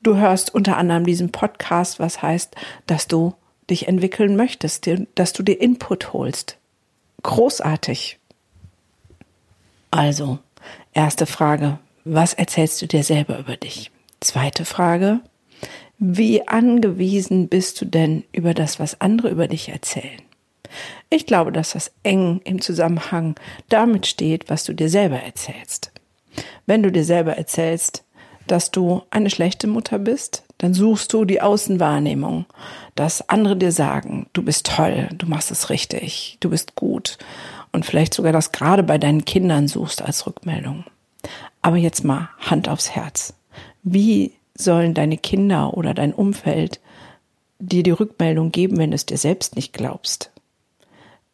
du 0.02 0.16
hörst 0.16 0.54
unter 0.54 0.76
anderem 0.76 1.06
diesen 1.06 1.32
Podcast, 1.32 2.00
was 2.00 2.22
heißt, 2.22 2.54
dass 2.86 3.06
du 3.06 3.34
dich 3.70 3.86
entwickeln 3.86 4.36
möchtest, 4.36 4.90
dass 5.14 5.32
du 5.32 5.42
dir 5.42 5.60
Input 5.60 6.12
holst. 6.12 6.58
Großartig. 7.22 8.18
Also, 9.92 10.38
erste 10.92 11.26
Frage, 11.26 11.78
was 12.04 12.34
erzählst 12.34 12.82
du 12.82 12.86
dir 12.86 13.04
selber 13.04 13.38
über 13.38 13.56
dich? 13.56 13.90
Zweite 14.20 14.64
Frage, 14.64 15.20
wie 16.02 16.48
angewiesen 16.48 17.48
bist 17.48 17.78
du 17.80 17.84
denn 17.84 18.24
über 18.32 18.54
das, 18.54 18.80
was 18.80 19.02
andere 19.02 19.28
über 19.28 19.48
dich 19.48 19.68
erzählen? 19.68 20.22
Ich 21.10 21.26
glaube, 21.26 21.52
dass 21.52 21.72
das 21.72 21.92
eng 22.04 22.40
im 22.44 22.62
Zusammenhang 22.62 23.34
damit 23.68 24.06
steht, 24.06 24.48
was 24.48 24.64
du 24.64 24.72
dir 24.72 24.88
selber 24.88 25.20
erzählst. 25.20 25.92
Wenn 26.64 26.82
du 26.82 26.90
dir 26.90 27.04
selber 27.04 27.36
erzählst, 27.36 28.04
dass 28.46 28.70
du 28.70 29.02
eine 29.10 29.28
schlechte 29.28 29.66
Mutter 29.66 29.98
bist, 29.98 30.44
dann 30.56 30.72
suchst 30.72 31.12
du 31.12 31.26
die 31.26 31.42
Außenwahrnehmung, 31.42 32.46
dass 32.94 33.28
andere 33.28 33.56
dir 33.56 33.72
sagen, 33.72 34.26
du 34.32 34.42
bist 34.42 34.66
toll, 34.74 35.08
du 35.12 35.26
machst 35.26 35.50
es 35.50 35.68
richtig, 35.68 36.38
du 36.40 36.48
bist 36.48 36.76
gut 36.76 37.18
und 37.72 37.84
vielleicht 37.84 38.14
sogar 38.14 38.32
das 38.32 38.52
gerade 38.52 38.82
bei 38.82 38.96
deinen 38.96 39.26
Kindern 39.26 39.68
suchst 39.68 40.00
als 40.00 40.26
Rückmeldung. 40.26 40.84
Aber 41.60 41.76
jetzt 41.76 42.04
mal 42.04 42.30
Hand 42.38 42.70
aufs 42.70 42.90
Herz. 42.90 43.34
Wie 43.82 44.32
sollen 44.60 44.94
deine 44.94 45.18
Kinder 45.18 45.74
oder 45.76 45.94
dein 45.94 46.12
Umfeld 46.12 46.80
dir 47.58 47.82
die 47.82 47.90
Rückmeldung 47.90 48.52
geben, 48.52 48.78
wenn 48.78 48.90
du 48.90 48.94
es 48.94 49.06
dir 49.06 49.18
selbst 49.18 49.56
nicht 49.56 49.72
glaubst? 49.72 50.30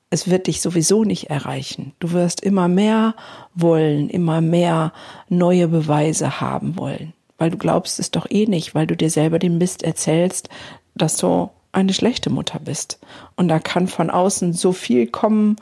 Es 0.09 0.31
wird 0.31 0.47
dich 0.47 0.61
sowieso 0.61 1.05
nicht 1.05 1.31
erreichen. 1.31 1.93
Du 1.99 2.13
wirst 2.13 2.41
immer 2.41 2.69
mehr 2.69 3.15
wollen, 3.55 4.09
immer 4.09 4.41
mehr 4.41 4.93
neue 5.29 5.69
Beweise 5.69 6.41
haben 6.41 6.79
wollen, 6.79 7.13
weil 7.39 7.51
du 7.51 7.59
glaubst 7.59 7.99
es 7.99 8.11
doch 8.11 8.27
eh 8.31 8.47
nicht, 8.47 8.75
weil 8.75 8.87
du 8.87 8.97
dir 8.97 9.11
selber 9.11 9.39
den 9.39 9.59
Mist 9.59 9.83
erzählst, 9.83 10.49
dass 10.95 11.17
du 11.17 11.51
eine 11.73 11.93
schlechte 11.93 12.31
Mutter 12.31 12.59
bist. 12.59 12.99
Und 13.37 13.49
da 13.49 13.59
kann 13.59 13.89
von 13.89 14.11
außen 14.11 14.53
so 14.53 14.73
viel 14.73 15.07
kommen, 15.07 15.57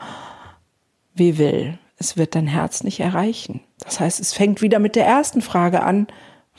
wie 1.13 1.37
will. 1.37 1.77
Es 1.97 2.17
wird 2.17 2.35
dein 2.35 2.47
Herz 2.47 2.83
nicht 2.83 2.99
erreichen. 2.99 3.61
Das 3.79 3.99
heißt, 3.99 4.19
es 4.19 4.33
fängt 4.33 4.61
wieder 4.61 4.79
mit 4.79 4.95
der 4.95 5.05
ersten 5.05 5.41
Frage 5.41 5.83
an, 5.83 6.07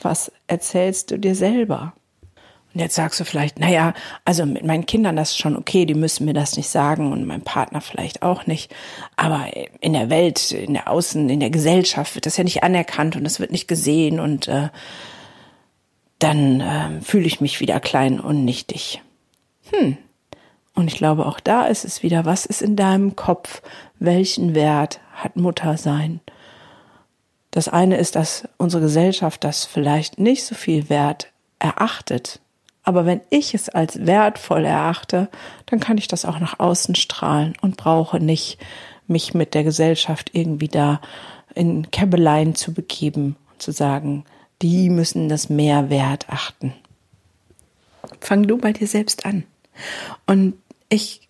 was 0.01 0.31
erzählst 0.47 1.11
du 1.11 1.19
dir 1.19 1.35
selber? 1.35 1.93
Und 2.73 2.81
jetzt 2.81 2.95
sagst 2.95 3.19
du 3.19 3.25
vielleicht, 3.25 3.59
naja, 3.59 3.93
also 4.23 4.45
mit 4.45 4.63
meinen 4.63 4.85
Kindern 4.85 5.15
das 5.15 5.31
ist 5.31 5.39
schon 5.39 5.55
okay, 5.55 5.85
die 5.85 5.95
müssen 5.95 6.25
mir 6.25 6.33
das 6.33 6.57
nicht 6.57 6.69
sagen 6.69 7.11
und 7.11 7.25
mein 7.25 7.41
Partner 7.41 7.81
vielleicht 7.81 8.21
auch 8.21 8.45
nicht. 8.45 8.71
Aber 9.15 9.47
in 9.79 9.93
der 9.93 10.09
Welt, 10.09 10.51
in 10.51 10.73
der 10.73 10.87
Außen, 10.87 11.29
in 11.29 11.39
der 11.39 11.49
Gesellschaft 11.49 12.13
wird 12.13 12.25
das 12.27 12.37
ja 12.37 12.43
nicht 12.43 12.63
anerkannt 12.63 13.15
und 13.15 13.25
es 13.25 13.39
wird 13.39 13.51
nicht 13.51 13.67
gesehen 13.67 14.19
und 14.19 14.47
äh, 14.47 14.69
dann 16.19 16.61
äh, 16.61 17.01
fühle 17.01 17.25
ich 17.25 17.41
mich 17.41 17.59
wieder 17.59 17.79
klein 17.79 18.19
und 18.19 18.45
nichtig. 18.45 19.01
Hm. 19.71 19.97
Und 20.75 20.87
ich 20.87 20.97
glaube, 20.97 21.25
auch 21.25 21.39
da 21.39 21.65
ist 21.65 21.85
es 21.85 22.03
wieder, 22.03 22.25
was 22.25 22.45
ist 22.45 22.61
in 22.61 22.75
deinem 22.75 23.15
Kopf? 23.15 23.63
Welchen 23.97 24.53
Wert 24.53 24.99
hat 25.13 25.35
Mutter 25.35 25.77
sein? 25.77 26.19
Das 27.57 27.67
eine 27.67 27.97
ist, 27.97 28.15
dass 28.15 28.47
unsere 28.57 28.83
Gesellschaft 28.83 29.43
das 29.43 29.65
vielleicht 29.65 30.19
nicht 30.19 30.45
so 30.45 30.53
viel 30.53 30.89
wert 30.91 31.31
erachtet. 31.57 32.39
Aber 32.83 33.07
wenn 33.07 33.21
ich 33.31 33.55
es 33.55 33.67
als 33.67 34.05
wertvoll 34.05 34.63
erachte, 34.63 35.27
dann 35.65 35.79
kann 35.79 35.97
ich 35.97 36.07
das 36.07 36.23
auch 36.23 36.37
nach 36.37 36.59
außen 36.59 36.93
strahlen 36.93 37.55
und 37.61 37.75
brauche 37.75 38.19
nicht 38.19 38.59
mich 39.07 39.33
mit 39.33 39.55
der 39.55 39.63
Gesellschaft 39.63 40.29
irgendwie 40.33 40.67
da 40.67 41.01
in 41.55 41.89
Käbeleien 41.89 42.53
zu 42.53 42.75
begeben 42.75 43.37
und 43.51 43.59
zu 43.59 43.71
sagen, 43.71 44.23
die 44.61 44.91
müssen 44.91 45.27
das 45.27 45.49
mehr 45.49 45.89
wert 45.89 46.29
achten. 46.29 46.75
Fang 48.21 48.45
du 48.45 48.59
bei 48.59 48.71
dir 48.71 48.85
selbst 48.85 49.25
an. 49.25 49.45
Und 50.27 50.53
ich 50.89 51.26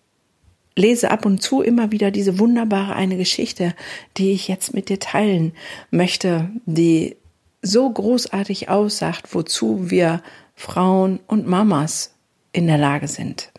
lese 0.78 1.10
ab 1.10 1.26
und 1.26 1.42
zu 1.42 1.60
immer 1.60 1.92
wieder 1.92 2.10
diese 2.10 2.38
wunderbare 2.38 2.94
eine 2.94 3.16
Geschichte, 3.16 3.74
die 4.16 4.32
ich 4.32 4.48
jetzt 4.48 4.72
mit 4.72 4.88
dir 4.88 5.00
teilen 5.00 5.52
möchte, 5.90 6.50
die 6.66 7.16
so 7.60 7.90
großartig 7.90 8.68
aussagt, 8.68 9.34
wozu 9.34 9.90
wir 9.90 10.22
Frauen 10.54 11.20
und 11.26 11.46
Mamas 11.46 12.14
in 12.52 12.66
der 12.68 12.78
Lage 12.78 13.08
sind. 13.08 13.50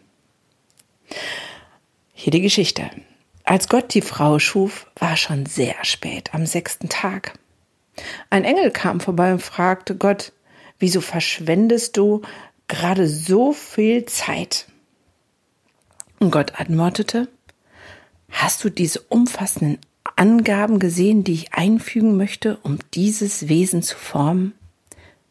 Hier 2.14 2.32
die 2.32 2.42
Geschichte. 2.42 2.90
Als 3.44 3.68
Gott 3.68 3.94
die 3.94 4.02
Frau 4.02 4.40
schuf, 4.40 4.88
war 4.96 5.18
schon 5.18 5.46
sehr 5.46 5.76
spät, 5.84 6.34
am 6.34 6.46
sechsten 6.46 6.88
Tag. 6.88 7.38
Ein 8.30 8.46
Engel 8.46 8.72
kam 8.72 9.00
vorbei 9.00 9.34
und 9.34 9.42
fragte 9.42 9.96
Gott, 9.96 10.32
wieso 10.78 11.02
verschwendest 11.02 11.98
du 11.98 12.22
gerade 12.68 13.08
so 13.08 13.52
viel 13.52 14.06
Zeit? 14.06 14.68
Und 16.20 16.32
Gott 16.32 16.60
antwortete, 16.60 17.30
hast 18.30 18.64
du 18.64 18.70
diese 18.70 19.00
umfassenden 19.02 19.80
Angaben 20.16 20.80
gesehen, 20.80 21.24
die 21.24 21.34
ich 21.34 21.54
einfügen 21.54 22.18
möchte, 22.18 22.58
um 22.58 22.80
dieses 22.94 23.48
Wesen 23.48 23.82
zu 23.82 23.96
formen? 23.96 24.54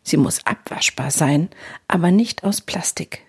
Sie 0.03 0.17
muss 0.17 0.47
abwaschbar 0.47 1.11
sein, 1.11 1.51
aber 1.87 2.11
nicht 2.11 2.43
aus 2.43 2.63
Plastik. 2.63 3.23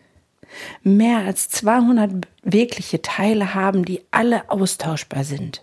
Mehr 0.83 1.19
als 1.19 1.49
200 1.49 2.25
bewegliche 2.41 3.01
Teile 3.01 3.53
haben, 3.53 3.83
die 3.83 4.01
alle 4.11 4.49
austauschbar 4.49 5.25
sind. 5.25 5.61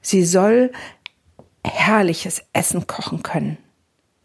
Sie 0.00 0.24
soll 0.24 0.72
herrliches 1.64 2.42
Essen 2.52 2.86
kochen 2.86 3.22
können. 3.22 3.58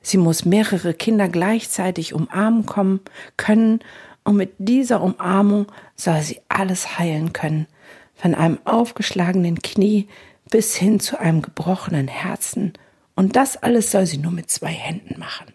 Sie 0.01 0.17
muss 0.17 0.45
mehrere 0.45 0.93
Kinder 0.93 1.27
gleichzeitig 1.29 2.13
umarmen 2.13 2.65
kommen 2.65 2.99
können 3.37 3.79
und 4.23 4.37
mit 4.37 4.53
dieser 4.57 5.01
Umarmung 5.01 5.67
soll 5.95 6.21
sie 6.21 6.41
alles 6.49 6.97
heilen 6.97 7.33
können, 7.33 7.67
von 8.15 8.35
einem 8.35 8.59
aufgeschlagenen 8.65 9.61
Knie 9.61 10.07
bis 10.49 10.75
hin 10.75 10.99
zu 10.99 11.19
einem 11.19 11.41
gebrochenen 11.41 12.07
Herzen, 12.07 12.73
und 13.15 13.35
das 13.35 13.57
alles 13.57 13.91
soll 13.91 14.05
sie 14.05 14.17
nur 14.17 14.31
mit 14.31 14.49
zwei 14.49 14.71
Händen 14.71 15.19
machen. 15.19 15.53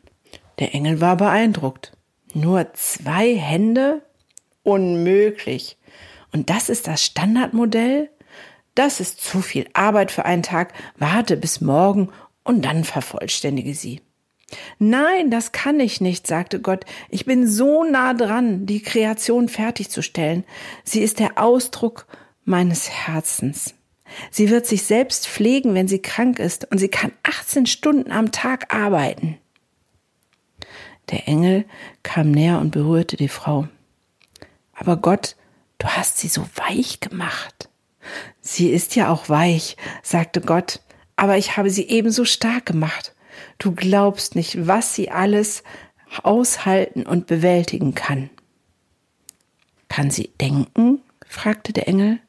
Der 0.59 0.75
Engel 0.75 1.01
war 1.01 1.17
beeindruckt. 1.17 1.93
Nur 2.35 2.73
zwei 2.75 3.35
Hände? 3.37 4.03
Unmöglich. 4.63 5.77
Und 6.33 6.51
das 6.51 6.69
ist 6.69 6.87
das 6.87 7.05
Standardmodell? 7.05 8.11
Das 8.75 9.01
ist 9.01 9.21
zu 9.21 9.41
viel 9.41 9.67
Arbeit 9.73 10.11
für 10.13 10.25
einen 10.25 10.43
Tag. 10.43 10.73
Warte 10.97 11.37
bis 11.37 11.61
morgen 11.61 12.11
und 12.45 12.65
dann 12.65 12.85
vervollständige 12.85 13.75
sie. 13.75 14.03
Nein, 14.79 15.31
das 15.31 15.53
kann 15.53 15.79
ich 15.79 16.01
nicht, 16.01 16.27
sagte 16.27 16.61
Gott. 16.61 16.85
Ich 17.11 17.27
bin 17.27 17.47
so 17.47 17.85
nah 17.85 18.15
dran, 18.15 18.67
die 18.67 18.83
Kreation 18.83 19.49
fertigzustellen. 19.49 20.45
Sie 20.85 21.03
ist 21.03 21.19
der 21.19 21.39
Ausdruck 21.43 22.07
meines 22.45 22.89
Herzens. 22.89 23.75
Sie 24.31 24.49
wird 24.49 24.67
sich 24.67 24.85
selbst 24.85 25.29
pflegen, 25.29 25.75
wenn 25.75 25.89
sie 25.89 26.01
krank 26.01 26.39
ist, 26.39 26.71
und 26.71 26.79
sie 26.79 26.89
kann 26.89 27.13
18 27.25 27.67
Stunden 27.67 28.11
am 28.11 28.33
Tag 28.33 28.75
arbeiten. 28.75 29.37
Der 31.11 31.29
Engel 31.29 31.65
kam 32.03 32.31
näher 32.31 32.59
und 32.59 32.71
berührte 32.71 33.17
die 33.17 33.29
Frau. 33.29 33.69
Aber 34.73 34.97
Gott, 34.97 35.37
du 35.79 35.89
hast 35.89 36.19
sie 36.19 36.29
so 36.29 36.47
weich 36.55 37.01
gemacht. 37.01 37.69
Sie 38.41 38.71
ist 38.71 38.97
ja 38.97 39.11
auch 39.11 39.29
weich, 39.29 39.77
sagte 40.03 40.41
Gott, 40.41 40.81
aber 41.17 41.37
ich 41.37 41.57
habe 41.57 41.69
sie 41.69 41.89
ebenso 41.89 42.25
stark 42.25 42.65
gemacht. 42.65 43.15
Du 43.59 43.73
glaubst 43.73 44.35
nicht, 44.37 44.67
was 44.67 44.95
sie 44.95 45.11
alles 45.11 45.63
aushalten 46.23 47.05
und 47.05 47.27
bewältigen 47.27 47.95
kann. 47.95 48.31
Kann 49.89 50.11
sie 50.11 50.31
denken? 50.41 51.01
fragte 51.27 51.73
der 51.73 51.89
Engel. 51.89 52.21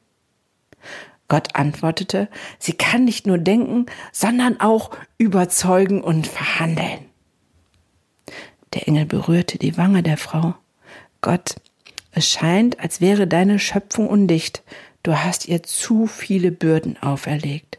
Gott 1.28 1.54
antwortete, 1.54 2.28
sie 2.58 2.72
kann 2.72 3.04
nicht 3.04 3.26
nur 3.26 3.38
denken, 3.38 3.86
sondern 4.12 4.60
auch 4.60 4.90
überzeugen 5.16 6.02
und 6.02 6.26
verhandeln. 6.26 7.06
Der 8.74 8.88
Engel 8.88 9.06
berührte 9.06 9.56
die 9.56 9.76
Wange 9.76 10.02
der 10.02 10.16
Frau. 10.16 10.54
Gott, 11.20 11.56
Es 12.12 12.28
scheint, 12.28 12.80
als 12.80 13.00
wäre 13.00 13.28
deine 13.28 13.60
Schöpfung 13.60 14.08
undicht. 14.08 14.64
Du 15.04 15.22
hast 15.22 15.46
ihr 15.46 15.62
zu 15.62 16.08
viele 16.08 16.50
Bürden 16.50 17.00
auferlegt. 17.00 17.78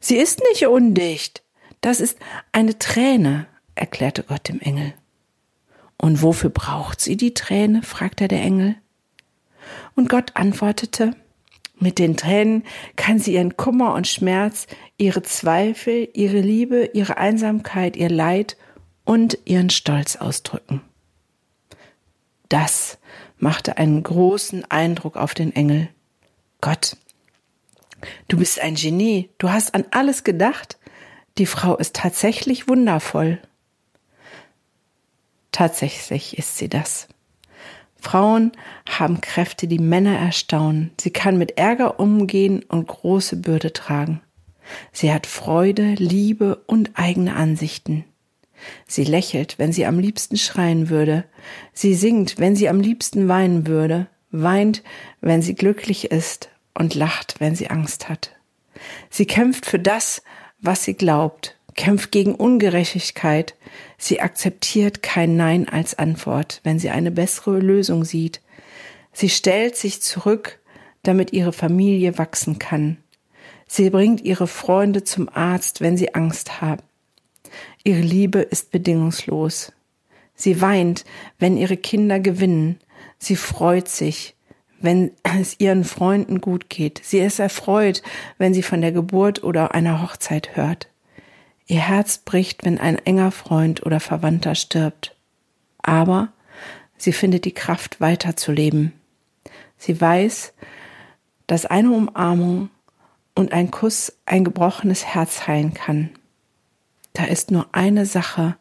Sie 0.00 0.16
ist 0.16 0.42
nicht 0.50 0.66
undicht. 0.66 1.42
Das 1.80 2.00
ist 2.00 2.18
eine 2.52 2.78
Träne, 2.78 3.46
erklärte 3.74 4.22
Gott 4.22 4.48
dem 4.48 4.60
Engel. 4.60 4.94
Und 5.96 6.22
wofür 6.22 6.50
braucht 6.50 7.00
sie 7.00 7.16
die 7.16 7.34
Träne? 7.34 7.82
fragte 7.82 8.28
der 8.28 8.42
Engel. 8.42 8.76
Und 9.94 10.08
Gott 10.08 10.32
antwortete, 10.34 11.14
mit 11.80 11.98
den 11.98 12.16
Tränen 12.16 12.64
kann 12.96 13.18
sie 13.18 13.34
ihren 13.34 13.56
Kummer 13.56 13.94
und 13.94 14.08
Schmerz, 14.08 14.66
ihre 14.96 15.22
Zweifel, 15.22 16.08
ihre 16.12 16.40
Liebe, 16.40 16.90
ihre 16.92 17.18
Einsamkeit, 17.18 17.96
ihr 17.96 18.10
Leid 18.10 18.56
und 19.04 19.38
ihren 19.44 19.70
Stolz 19.70 20.16
ausdrücken. 20.16 20.82
Das 22.48 22.98
machte 23.38 23.76
einen 23.76 24.02
großen 24.02 24.68
Eindruck 24.70 25.16
auf 25.16 25.34
den 25.34 25.54
Engel. 25.54 25.88
Gott, 26.60 26.96
du 28.26 28.38
bist 28.38 28.60
ein 28.60 28.74
Genie, 28.74 29.30
du 29.38 29.50
hast 29.50 29.74
an 29.74 29.84
alles 29.90 30.24
gedacht. 30.24 30.78
Die 31.38 31.46
Frau 31.46 31.76
ist 31.76 31.94
tatsächlich 31.94 32.66
wundervoll. 32.68 33.38
Tatsächlich 35.52 36.36
ist 36.36 36.58
sie 36.58 36.68
das. 36.68 37.06
Frauen 38.00 38.52
haben 38.88 39.20
Kräfte, 39.20 39.68
die 39.68 39.78
Männer 39.78 40.18
erstaunen. 40.18 40.90
Sie 41.00 41.10
kann 41.10 41.38
mit 41.38 41.56
Ärger 41.58 42.00
umgehen 42.00 42.64
und 42.68 42.88
große 42.88 43.36
Bürde 43.36 43.72
tragen. 43.72 44.20
Sie 44.92 45.12
hat 45.12 45.26
Freude, 45.26 45.94
Liebe 45.94 46.56
und 46.66 46.90
eigene 46.94 47.34
Ansichten. 47.34 48.04
Sie 48.86 49.04
lächelt, 49.04 49.58
wenn 49.58 49.72
sie 49.72 49.86
am 49.86 49.98
liebsten 49.98 50.36
schreien 50.36 50.90
würde. 50.90 51.24
Sie 51.72 51.94
singt, 51.94 52.38
wenn 52.38 52.56
sie 52.56 52.68
am 52.68 52.80
liebsten 52.80 53.28
weinen 53.28 53.66
würde, 53.68 54.08
weint, 54.30 54.82
wenn 55.20 55.42
sie 55.42 55.54
glücklich 55.54 56.10
ist 56.10 56.50
und 56.74 56.94
lacht, 56.94 57.36
wenn 57.38 57.54
sie 57.54 57.70
Angst 57.70 58.08
hat. 58.08 58.32
Sie 59.10 59.26
kämpft 59.26 59.66
für 59.66 59.78
das, 59.78 60.22
was 60.60 60.84
sie 60.84 60.94
glaubt, 60.94 61.56
kämpft 61.74 62.10
gegen 62.10 62.34
Ungerechtigkeit. 62.34 63.54
Sie 63.96 64.20
akzeptiert 64.20 65.02
kein 65.02 65.36
Nein 65.36 65.68
als 65.68 65.98
Antwort, 65.98 66.60
wenn 66.64 66.78
sie 66.78 66.90
eine 66.90 67.10
bessere 67.10 67.58
Lösung 67.58 68.04
sieht. 68.04 68.40
Sie 69.12 69.28
stellt 69.28 69.76
sich 69.76 70.02
zurück, 70.02 70.58
damit 71.02 71.32
ihre 71.32 71.52
Familie 71.52 72.18
wachsen 72.18 72.58
kann. 72.58 72.98
Sie 73.66 73.90
bringt 73.90 74.22
ihre 74.22 74.46
Freunde 74.46 75.04
zum 75.04 75.28
Arzt, 75.28 75.80
wenn 75.80 75.96
sie 75.96 76.14
Angst 76.14 76.60
haben. 76.60 76.82
Ihre 77.84 78.00
Liebe 78.00 78.40
ist 78.40 78.70
bedingungslos. 78.70 79.72
Sie 80.34 80.60
weint, 80.60 81.04
wenn 81.38 81.56
ihre 81.56 81.76
Kinder 81.76 82.20
gewinnen. 82.20 82.80
Sie 83.18 83.36
freut 83.36 83.88
sich, 83.88 84.34
wenn 84.80 85.12
es 85.22 85.58
ihren 85.58 85.84
Freunden 85.84 86.40
gut 86.40 86.70
geht. 86.70 87.00
Sie 87.02 87.18
ist 87.18 87.38
erfreut, 87.38 88.02
wenn 88.38 88.54
sie 88.54 88.62
von 88.62 88.80
der 88.80 88.92
Geburt 88.92 89.42
oder 89.42 89.74
einer 89.74 90.02
Hochzeit 90.02 90.56
hört. 90.56 90.88
Ihr 91.66 91.80
Herz 91.80 92.18
bricht, 92.18 92.64
wenn 92.64 92.78
ein 92.78 92.98
enger 92.98 93.30
Freund 93.30 93.84
oder 93.84 94.00
Verwandter 94.00 94.54
stirbt. 94.54 95.16
Aber 95.82 96.28
sie 96.96 97.12
findet 97.12 97.44
die 97.44 97.52
Kraft 97.52 98.00
weiterzuleben. 98.00 98.92
Sie 99.76 100.00
weiß, 100.00 100.54
dass 101.46 101.66
eine 101.66 101.90
Umarmung 101.90 102.70
und 103.34 103.52
ein 103.52 103.70
Kuss 103.70 104.12
ein 104.26 104.44
gebrochenes 104.44 105.04
Herz 105.04 105.46
heilen 105.46 105.74
kann 105.74 106.10
da 107.18 107.24
ist 107.24 107.50
nur 107.50 107.66
eine 107.72 108.06
Sache 108.06 108.56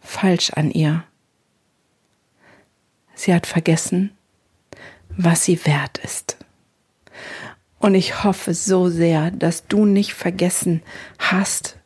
falsch 0.00 0.50
an 0.50 0.70
ihr. 0.70 1.02
Sie 3.16 3.34
hat 3.34 3.48
vergessen, 3.48 4.16
was 5.16 5.44
sie 5.44 5.64
wert 5.66 5.98
ist. 5.98 6.36
Und 7.78 7.94
ich 7.94 8.24
hoffe 8.24 8.52
so 8.54 8.88
sehr, 8.88 9.30
dass 9.30 9.66
du 9.66 9.86
nicht 9.86 10.12
vergessen 10.12 10.82
hast, 11.18 11.78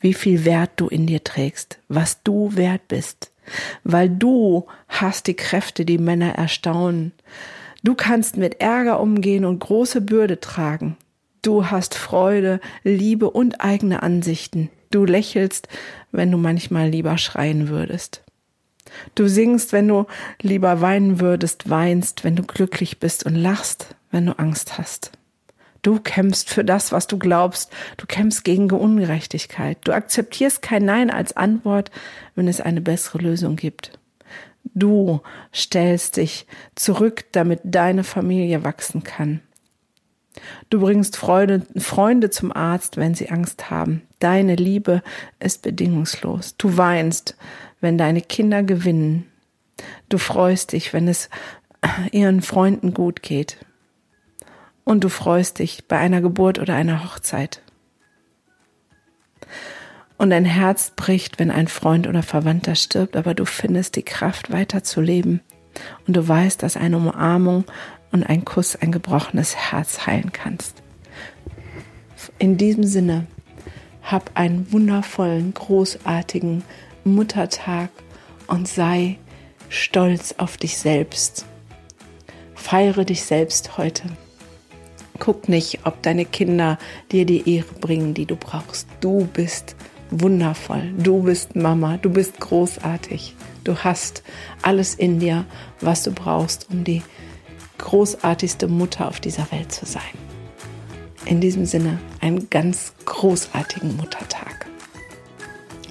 wie 0.00 0.14
viel 0.14 0.44
Wert 0.44 0.72
du 0.76 0.88
in 0.88 1.06
dir 1.06 1.24
trägst, 1.24 1.78
was 1.88 2.22
du 2.22 2.56
wert 2.56 2.88
bist, 2.88 3.32
weil 3.84 4.08
du 4.08 4.66
hast 4.88 5.26
die 5.26 5.34
Kräfte, 5.34 5.84
die 5.84 5.98
Männer 5.98 6.34
erstaunen. 6.34 7.12
Du 7.82 7.94
kannst 7.94 8.36
mit 8.36 8.60
Ärger 8.60 9.00
umgehen 9.00 9.44
und 9.44 9.58
große 9.58 10.00
Bürde 10.00 10.38
tragen. 10.38 10.96
Du 11.40 11.70
hast 11.70 11.96
Freude, 11.96 12.60
Liebe 12.84 13.30
und 13.30 13.60
eigene 13.60 14.02
Ansichten. 14.02 14.70
Du 14.92 15.04
lächelst, 15.04 15.68
wenn 16.12 16.30
du 16.30 16.38
manchmal 16.38 16.88
lieber 16.88 17.18
schreien 17.18 17.68
würdest. 17.68 18.22
Du 19.14 19.28
singst, 19.28 19.72
wenn 19.72 19.88
du 19.88 20.06
lieber 20.40 20.80
weinen 20.80 21.20
würdest, 21.20 21.68
weinst, 21.68 22.24
wenn 22.24 22.36
du 22.36 22.42
glücklich 22.42 22.98
bist 23.00 23.24
und 23.24 23.34
lachst, 23.34 23.94
wenn 24.10 24.26
du 24.26 24.38
Angst 24.38 24.78
hast. 24.78 25.12
Du 25.82 25.98
kämpfst 25.98 26.48
für 26.48 26.64
das, 26.64 26.92
was 26.92 27.08
du 27.08 27.18
glaubst. 27.18 27.72
Du 27.96 28.06
kämpfst 28.06 28.44
gegen 28.44 28.70
Ungerechtigkeit. 28.70 29.78
Du 29.82 29.92
akzeptierst 29.92 30.62
kein 30.62 30.84
Nein 30.84 31.10
als 31.10 31.36
Antwort, 31.36 31.90
wenn 32.36 32.46
es 32.46 32.60
eine 32.60 32.80
bessere 32.80 33.18
Lösung 33.18 33.56
gibt. 33.56 33.98
Du 34.74 35.20
stellst 35.52 36.18
dich 36.18 36.46
zurück, 36.76 37.24
damit 37.32 37.60
deine 37.64 38.04
Familie 38.04 38.62
wachsen 38.62 39.02
kann. 39.02 39.40
Du 40.70 40.80
bringst 40.80 41.16
Freude, 41.16 41.62
Freunde 41.76 42.30
zum 42.30 42.52
Arzt, 42.52 42.96
wenn 42.96 43.14
sie 43.14 43.28
Angst 43.28 43.70
haben. 43.70 44.02
Deine 44.20 44.54
Liebe 44.54 45.02
ist 45.40 45.62
bedingungslos. 45.62 46.56
Du 46.56 46.76
weinst, 46.76 47.36
wenn 47.82 47.98
deine 47.98 48.22
Kinder 48.22 48.62
gewinnen. 48.62 49.26
Du 50.08 50.16
freust 50.16 50.72
dich, 50.72 50.94
wenn 50.94 51.08
es 51.08 51.28
ihren 52.12 52.40
Freunden 52.40 52.94
gut 52.94 53.22
geht. 53.22 53.58
Und 54.84 55.04
du 55.04 55.10
freust 55.10 55.58
dich 55.58 55.86
bei 55.86 55.98
einer 55.98 56.20
Geburt 56.20 56.58
oder 56.58 56.74
einer 56.74 57.04
Hochzeit. 57.04 57.60
Und 60.16 60.30
dein 60.30 60.44
Herz 60.44 60.92
bricht, 60.94 61.38
wenn 61.38 61.50
ein 61.50 61.68
Freund 61.68 62.06
oder 62.06 62.22
Verwandter 62.22 62.76
stirbt, 62.76 63.16
aber 63.16 63.34
du 63.34 63.44
findest 63.44 63.96
die 63.96 64.04
Kraft 64.04 64.52
weiterzuleben. 64.52 65.40
Und 66.06 66.16
du 66.16 66.26
weißt, 66.26 66.62
dass 66.62 66.76
eine 66.76 66.96
Umarmung 66.96 67.64
und 68.12 68.22
ein 68.22 68.44
Kuss 68.44 68.76
ein 68.76 68.92
gebrochenes 68.92 69.56
Herz 69.56 70.06
heilen 70.06 70.30
kannst. 70.32 70.82
In 72.38 72.56
diesem 72.56 72.84
Sinne, 72.84 73.26
hab 74.02 74.30
einen 74.34 74.70
wundervollen, 74.70 75.54
großartigen 75.54 76.62
Muttertag 77.04 77.90
und 78.46 78.68
sei 78.68 79.18
stolz 79.68 80.34
auf 80.38 80.56
dich 80.56 80.78
selbst. 80.78 81.46
Feiere 82.54 83.04
dich 83.04 83.22
selbst 83.22 83.76
heute. 83.78 84.04
Guck 85.18 85.48
nicht, 85.48 85.80
ob 85.84 86.02
deine 86.02 86.24
Kinder 86.24 86.78
dir 87.10 87.24
die 87.26 87.56
Ehre 87.56 87.72
bringen, 87.80 88.14
die 88.14 88.26
du 88.26 88.36
brauchst. 88.36 88.88
Du 89.00 89.28
bist 89.32 89.76
wundervoll. 90.10 90.92
Du 90.96 91.22
bist 91.22 91.56
Mama. 91.56 91.96
Du 91.96 92.10
bist 92.10 92.40
großartig. 92.40 93.34
Du 93.64 93.76
hast 93.78 94.22
alles 94.62 94.94
in 94.94 95.20
dir, 95.20 95.44
was 95.80 96.02
du 96.02 96.12
brauchst, 96.12 96.68
um 96.70 96.84
die 96.84 97.02
großartigste 97.78 98.68
Mutter 98.68 99.08
auf 99.08 99.20
dieser 99.20 99.50
Welt 99.52 99.72
zu 99.72 99.86
sein. 99.86 100.02
In 101.24 101.40
diesem 101.40 101.66
Sinne 101.66 101.98
einen 102.20 102.50
ganz 102.50 102.92
großartigen 103.04 103.96
Muttertag. 103.96 104.66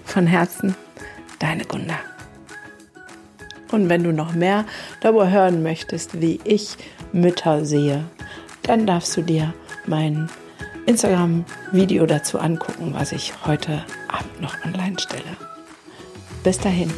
Von 0.05 0.27
Herzen, 0.27 0.75
deine 1.41 1.65
Gunda. 1.65 1.99
Und 3.71 3.89
wenn 3.89 4.03
du 4.03 4.11
noch 4.11 4.33
mehr 4.33 4.65
darüber 4.99 5.29
hören 5.29 5.63
möchtest, 5.63 6.21
wie 6.21 6.39
ich 6.43 6.77
Mütter 7.13 7.65
sehe, 7.65 8.03
dann 8.63 8.85
darfst 8.85 9.15
du 9.15 9.21
dir 9.21 9.53
mein 9.85 10.29
Instagram-Video 10.85 12.05
dazu 12.05 12.39
angucken, 12.39 12.93
was 12.93 13.11
ich 13.11 13.33
heute 13.45 13.85
Abend 14.07 14.41
noch 14.41 14.55
online 14.65 14.99
stelle. 14.99 15.37
Bis 16.43 16.59
dahin. 16.59 16.91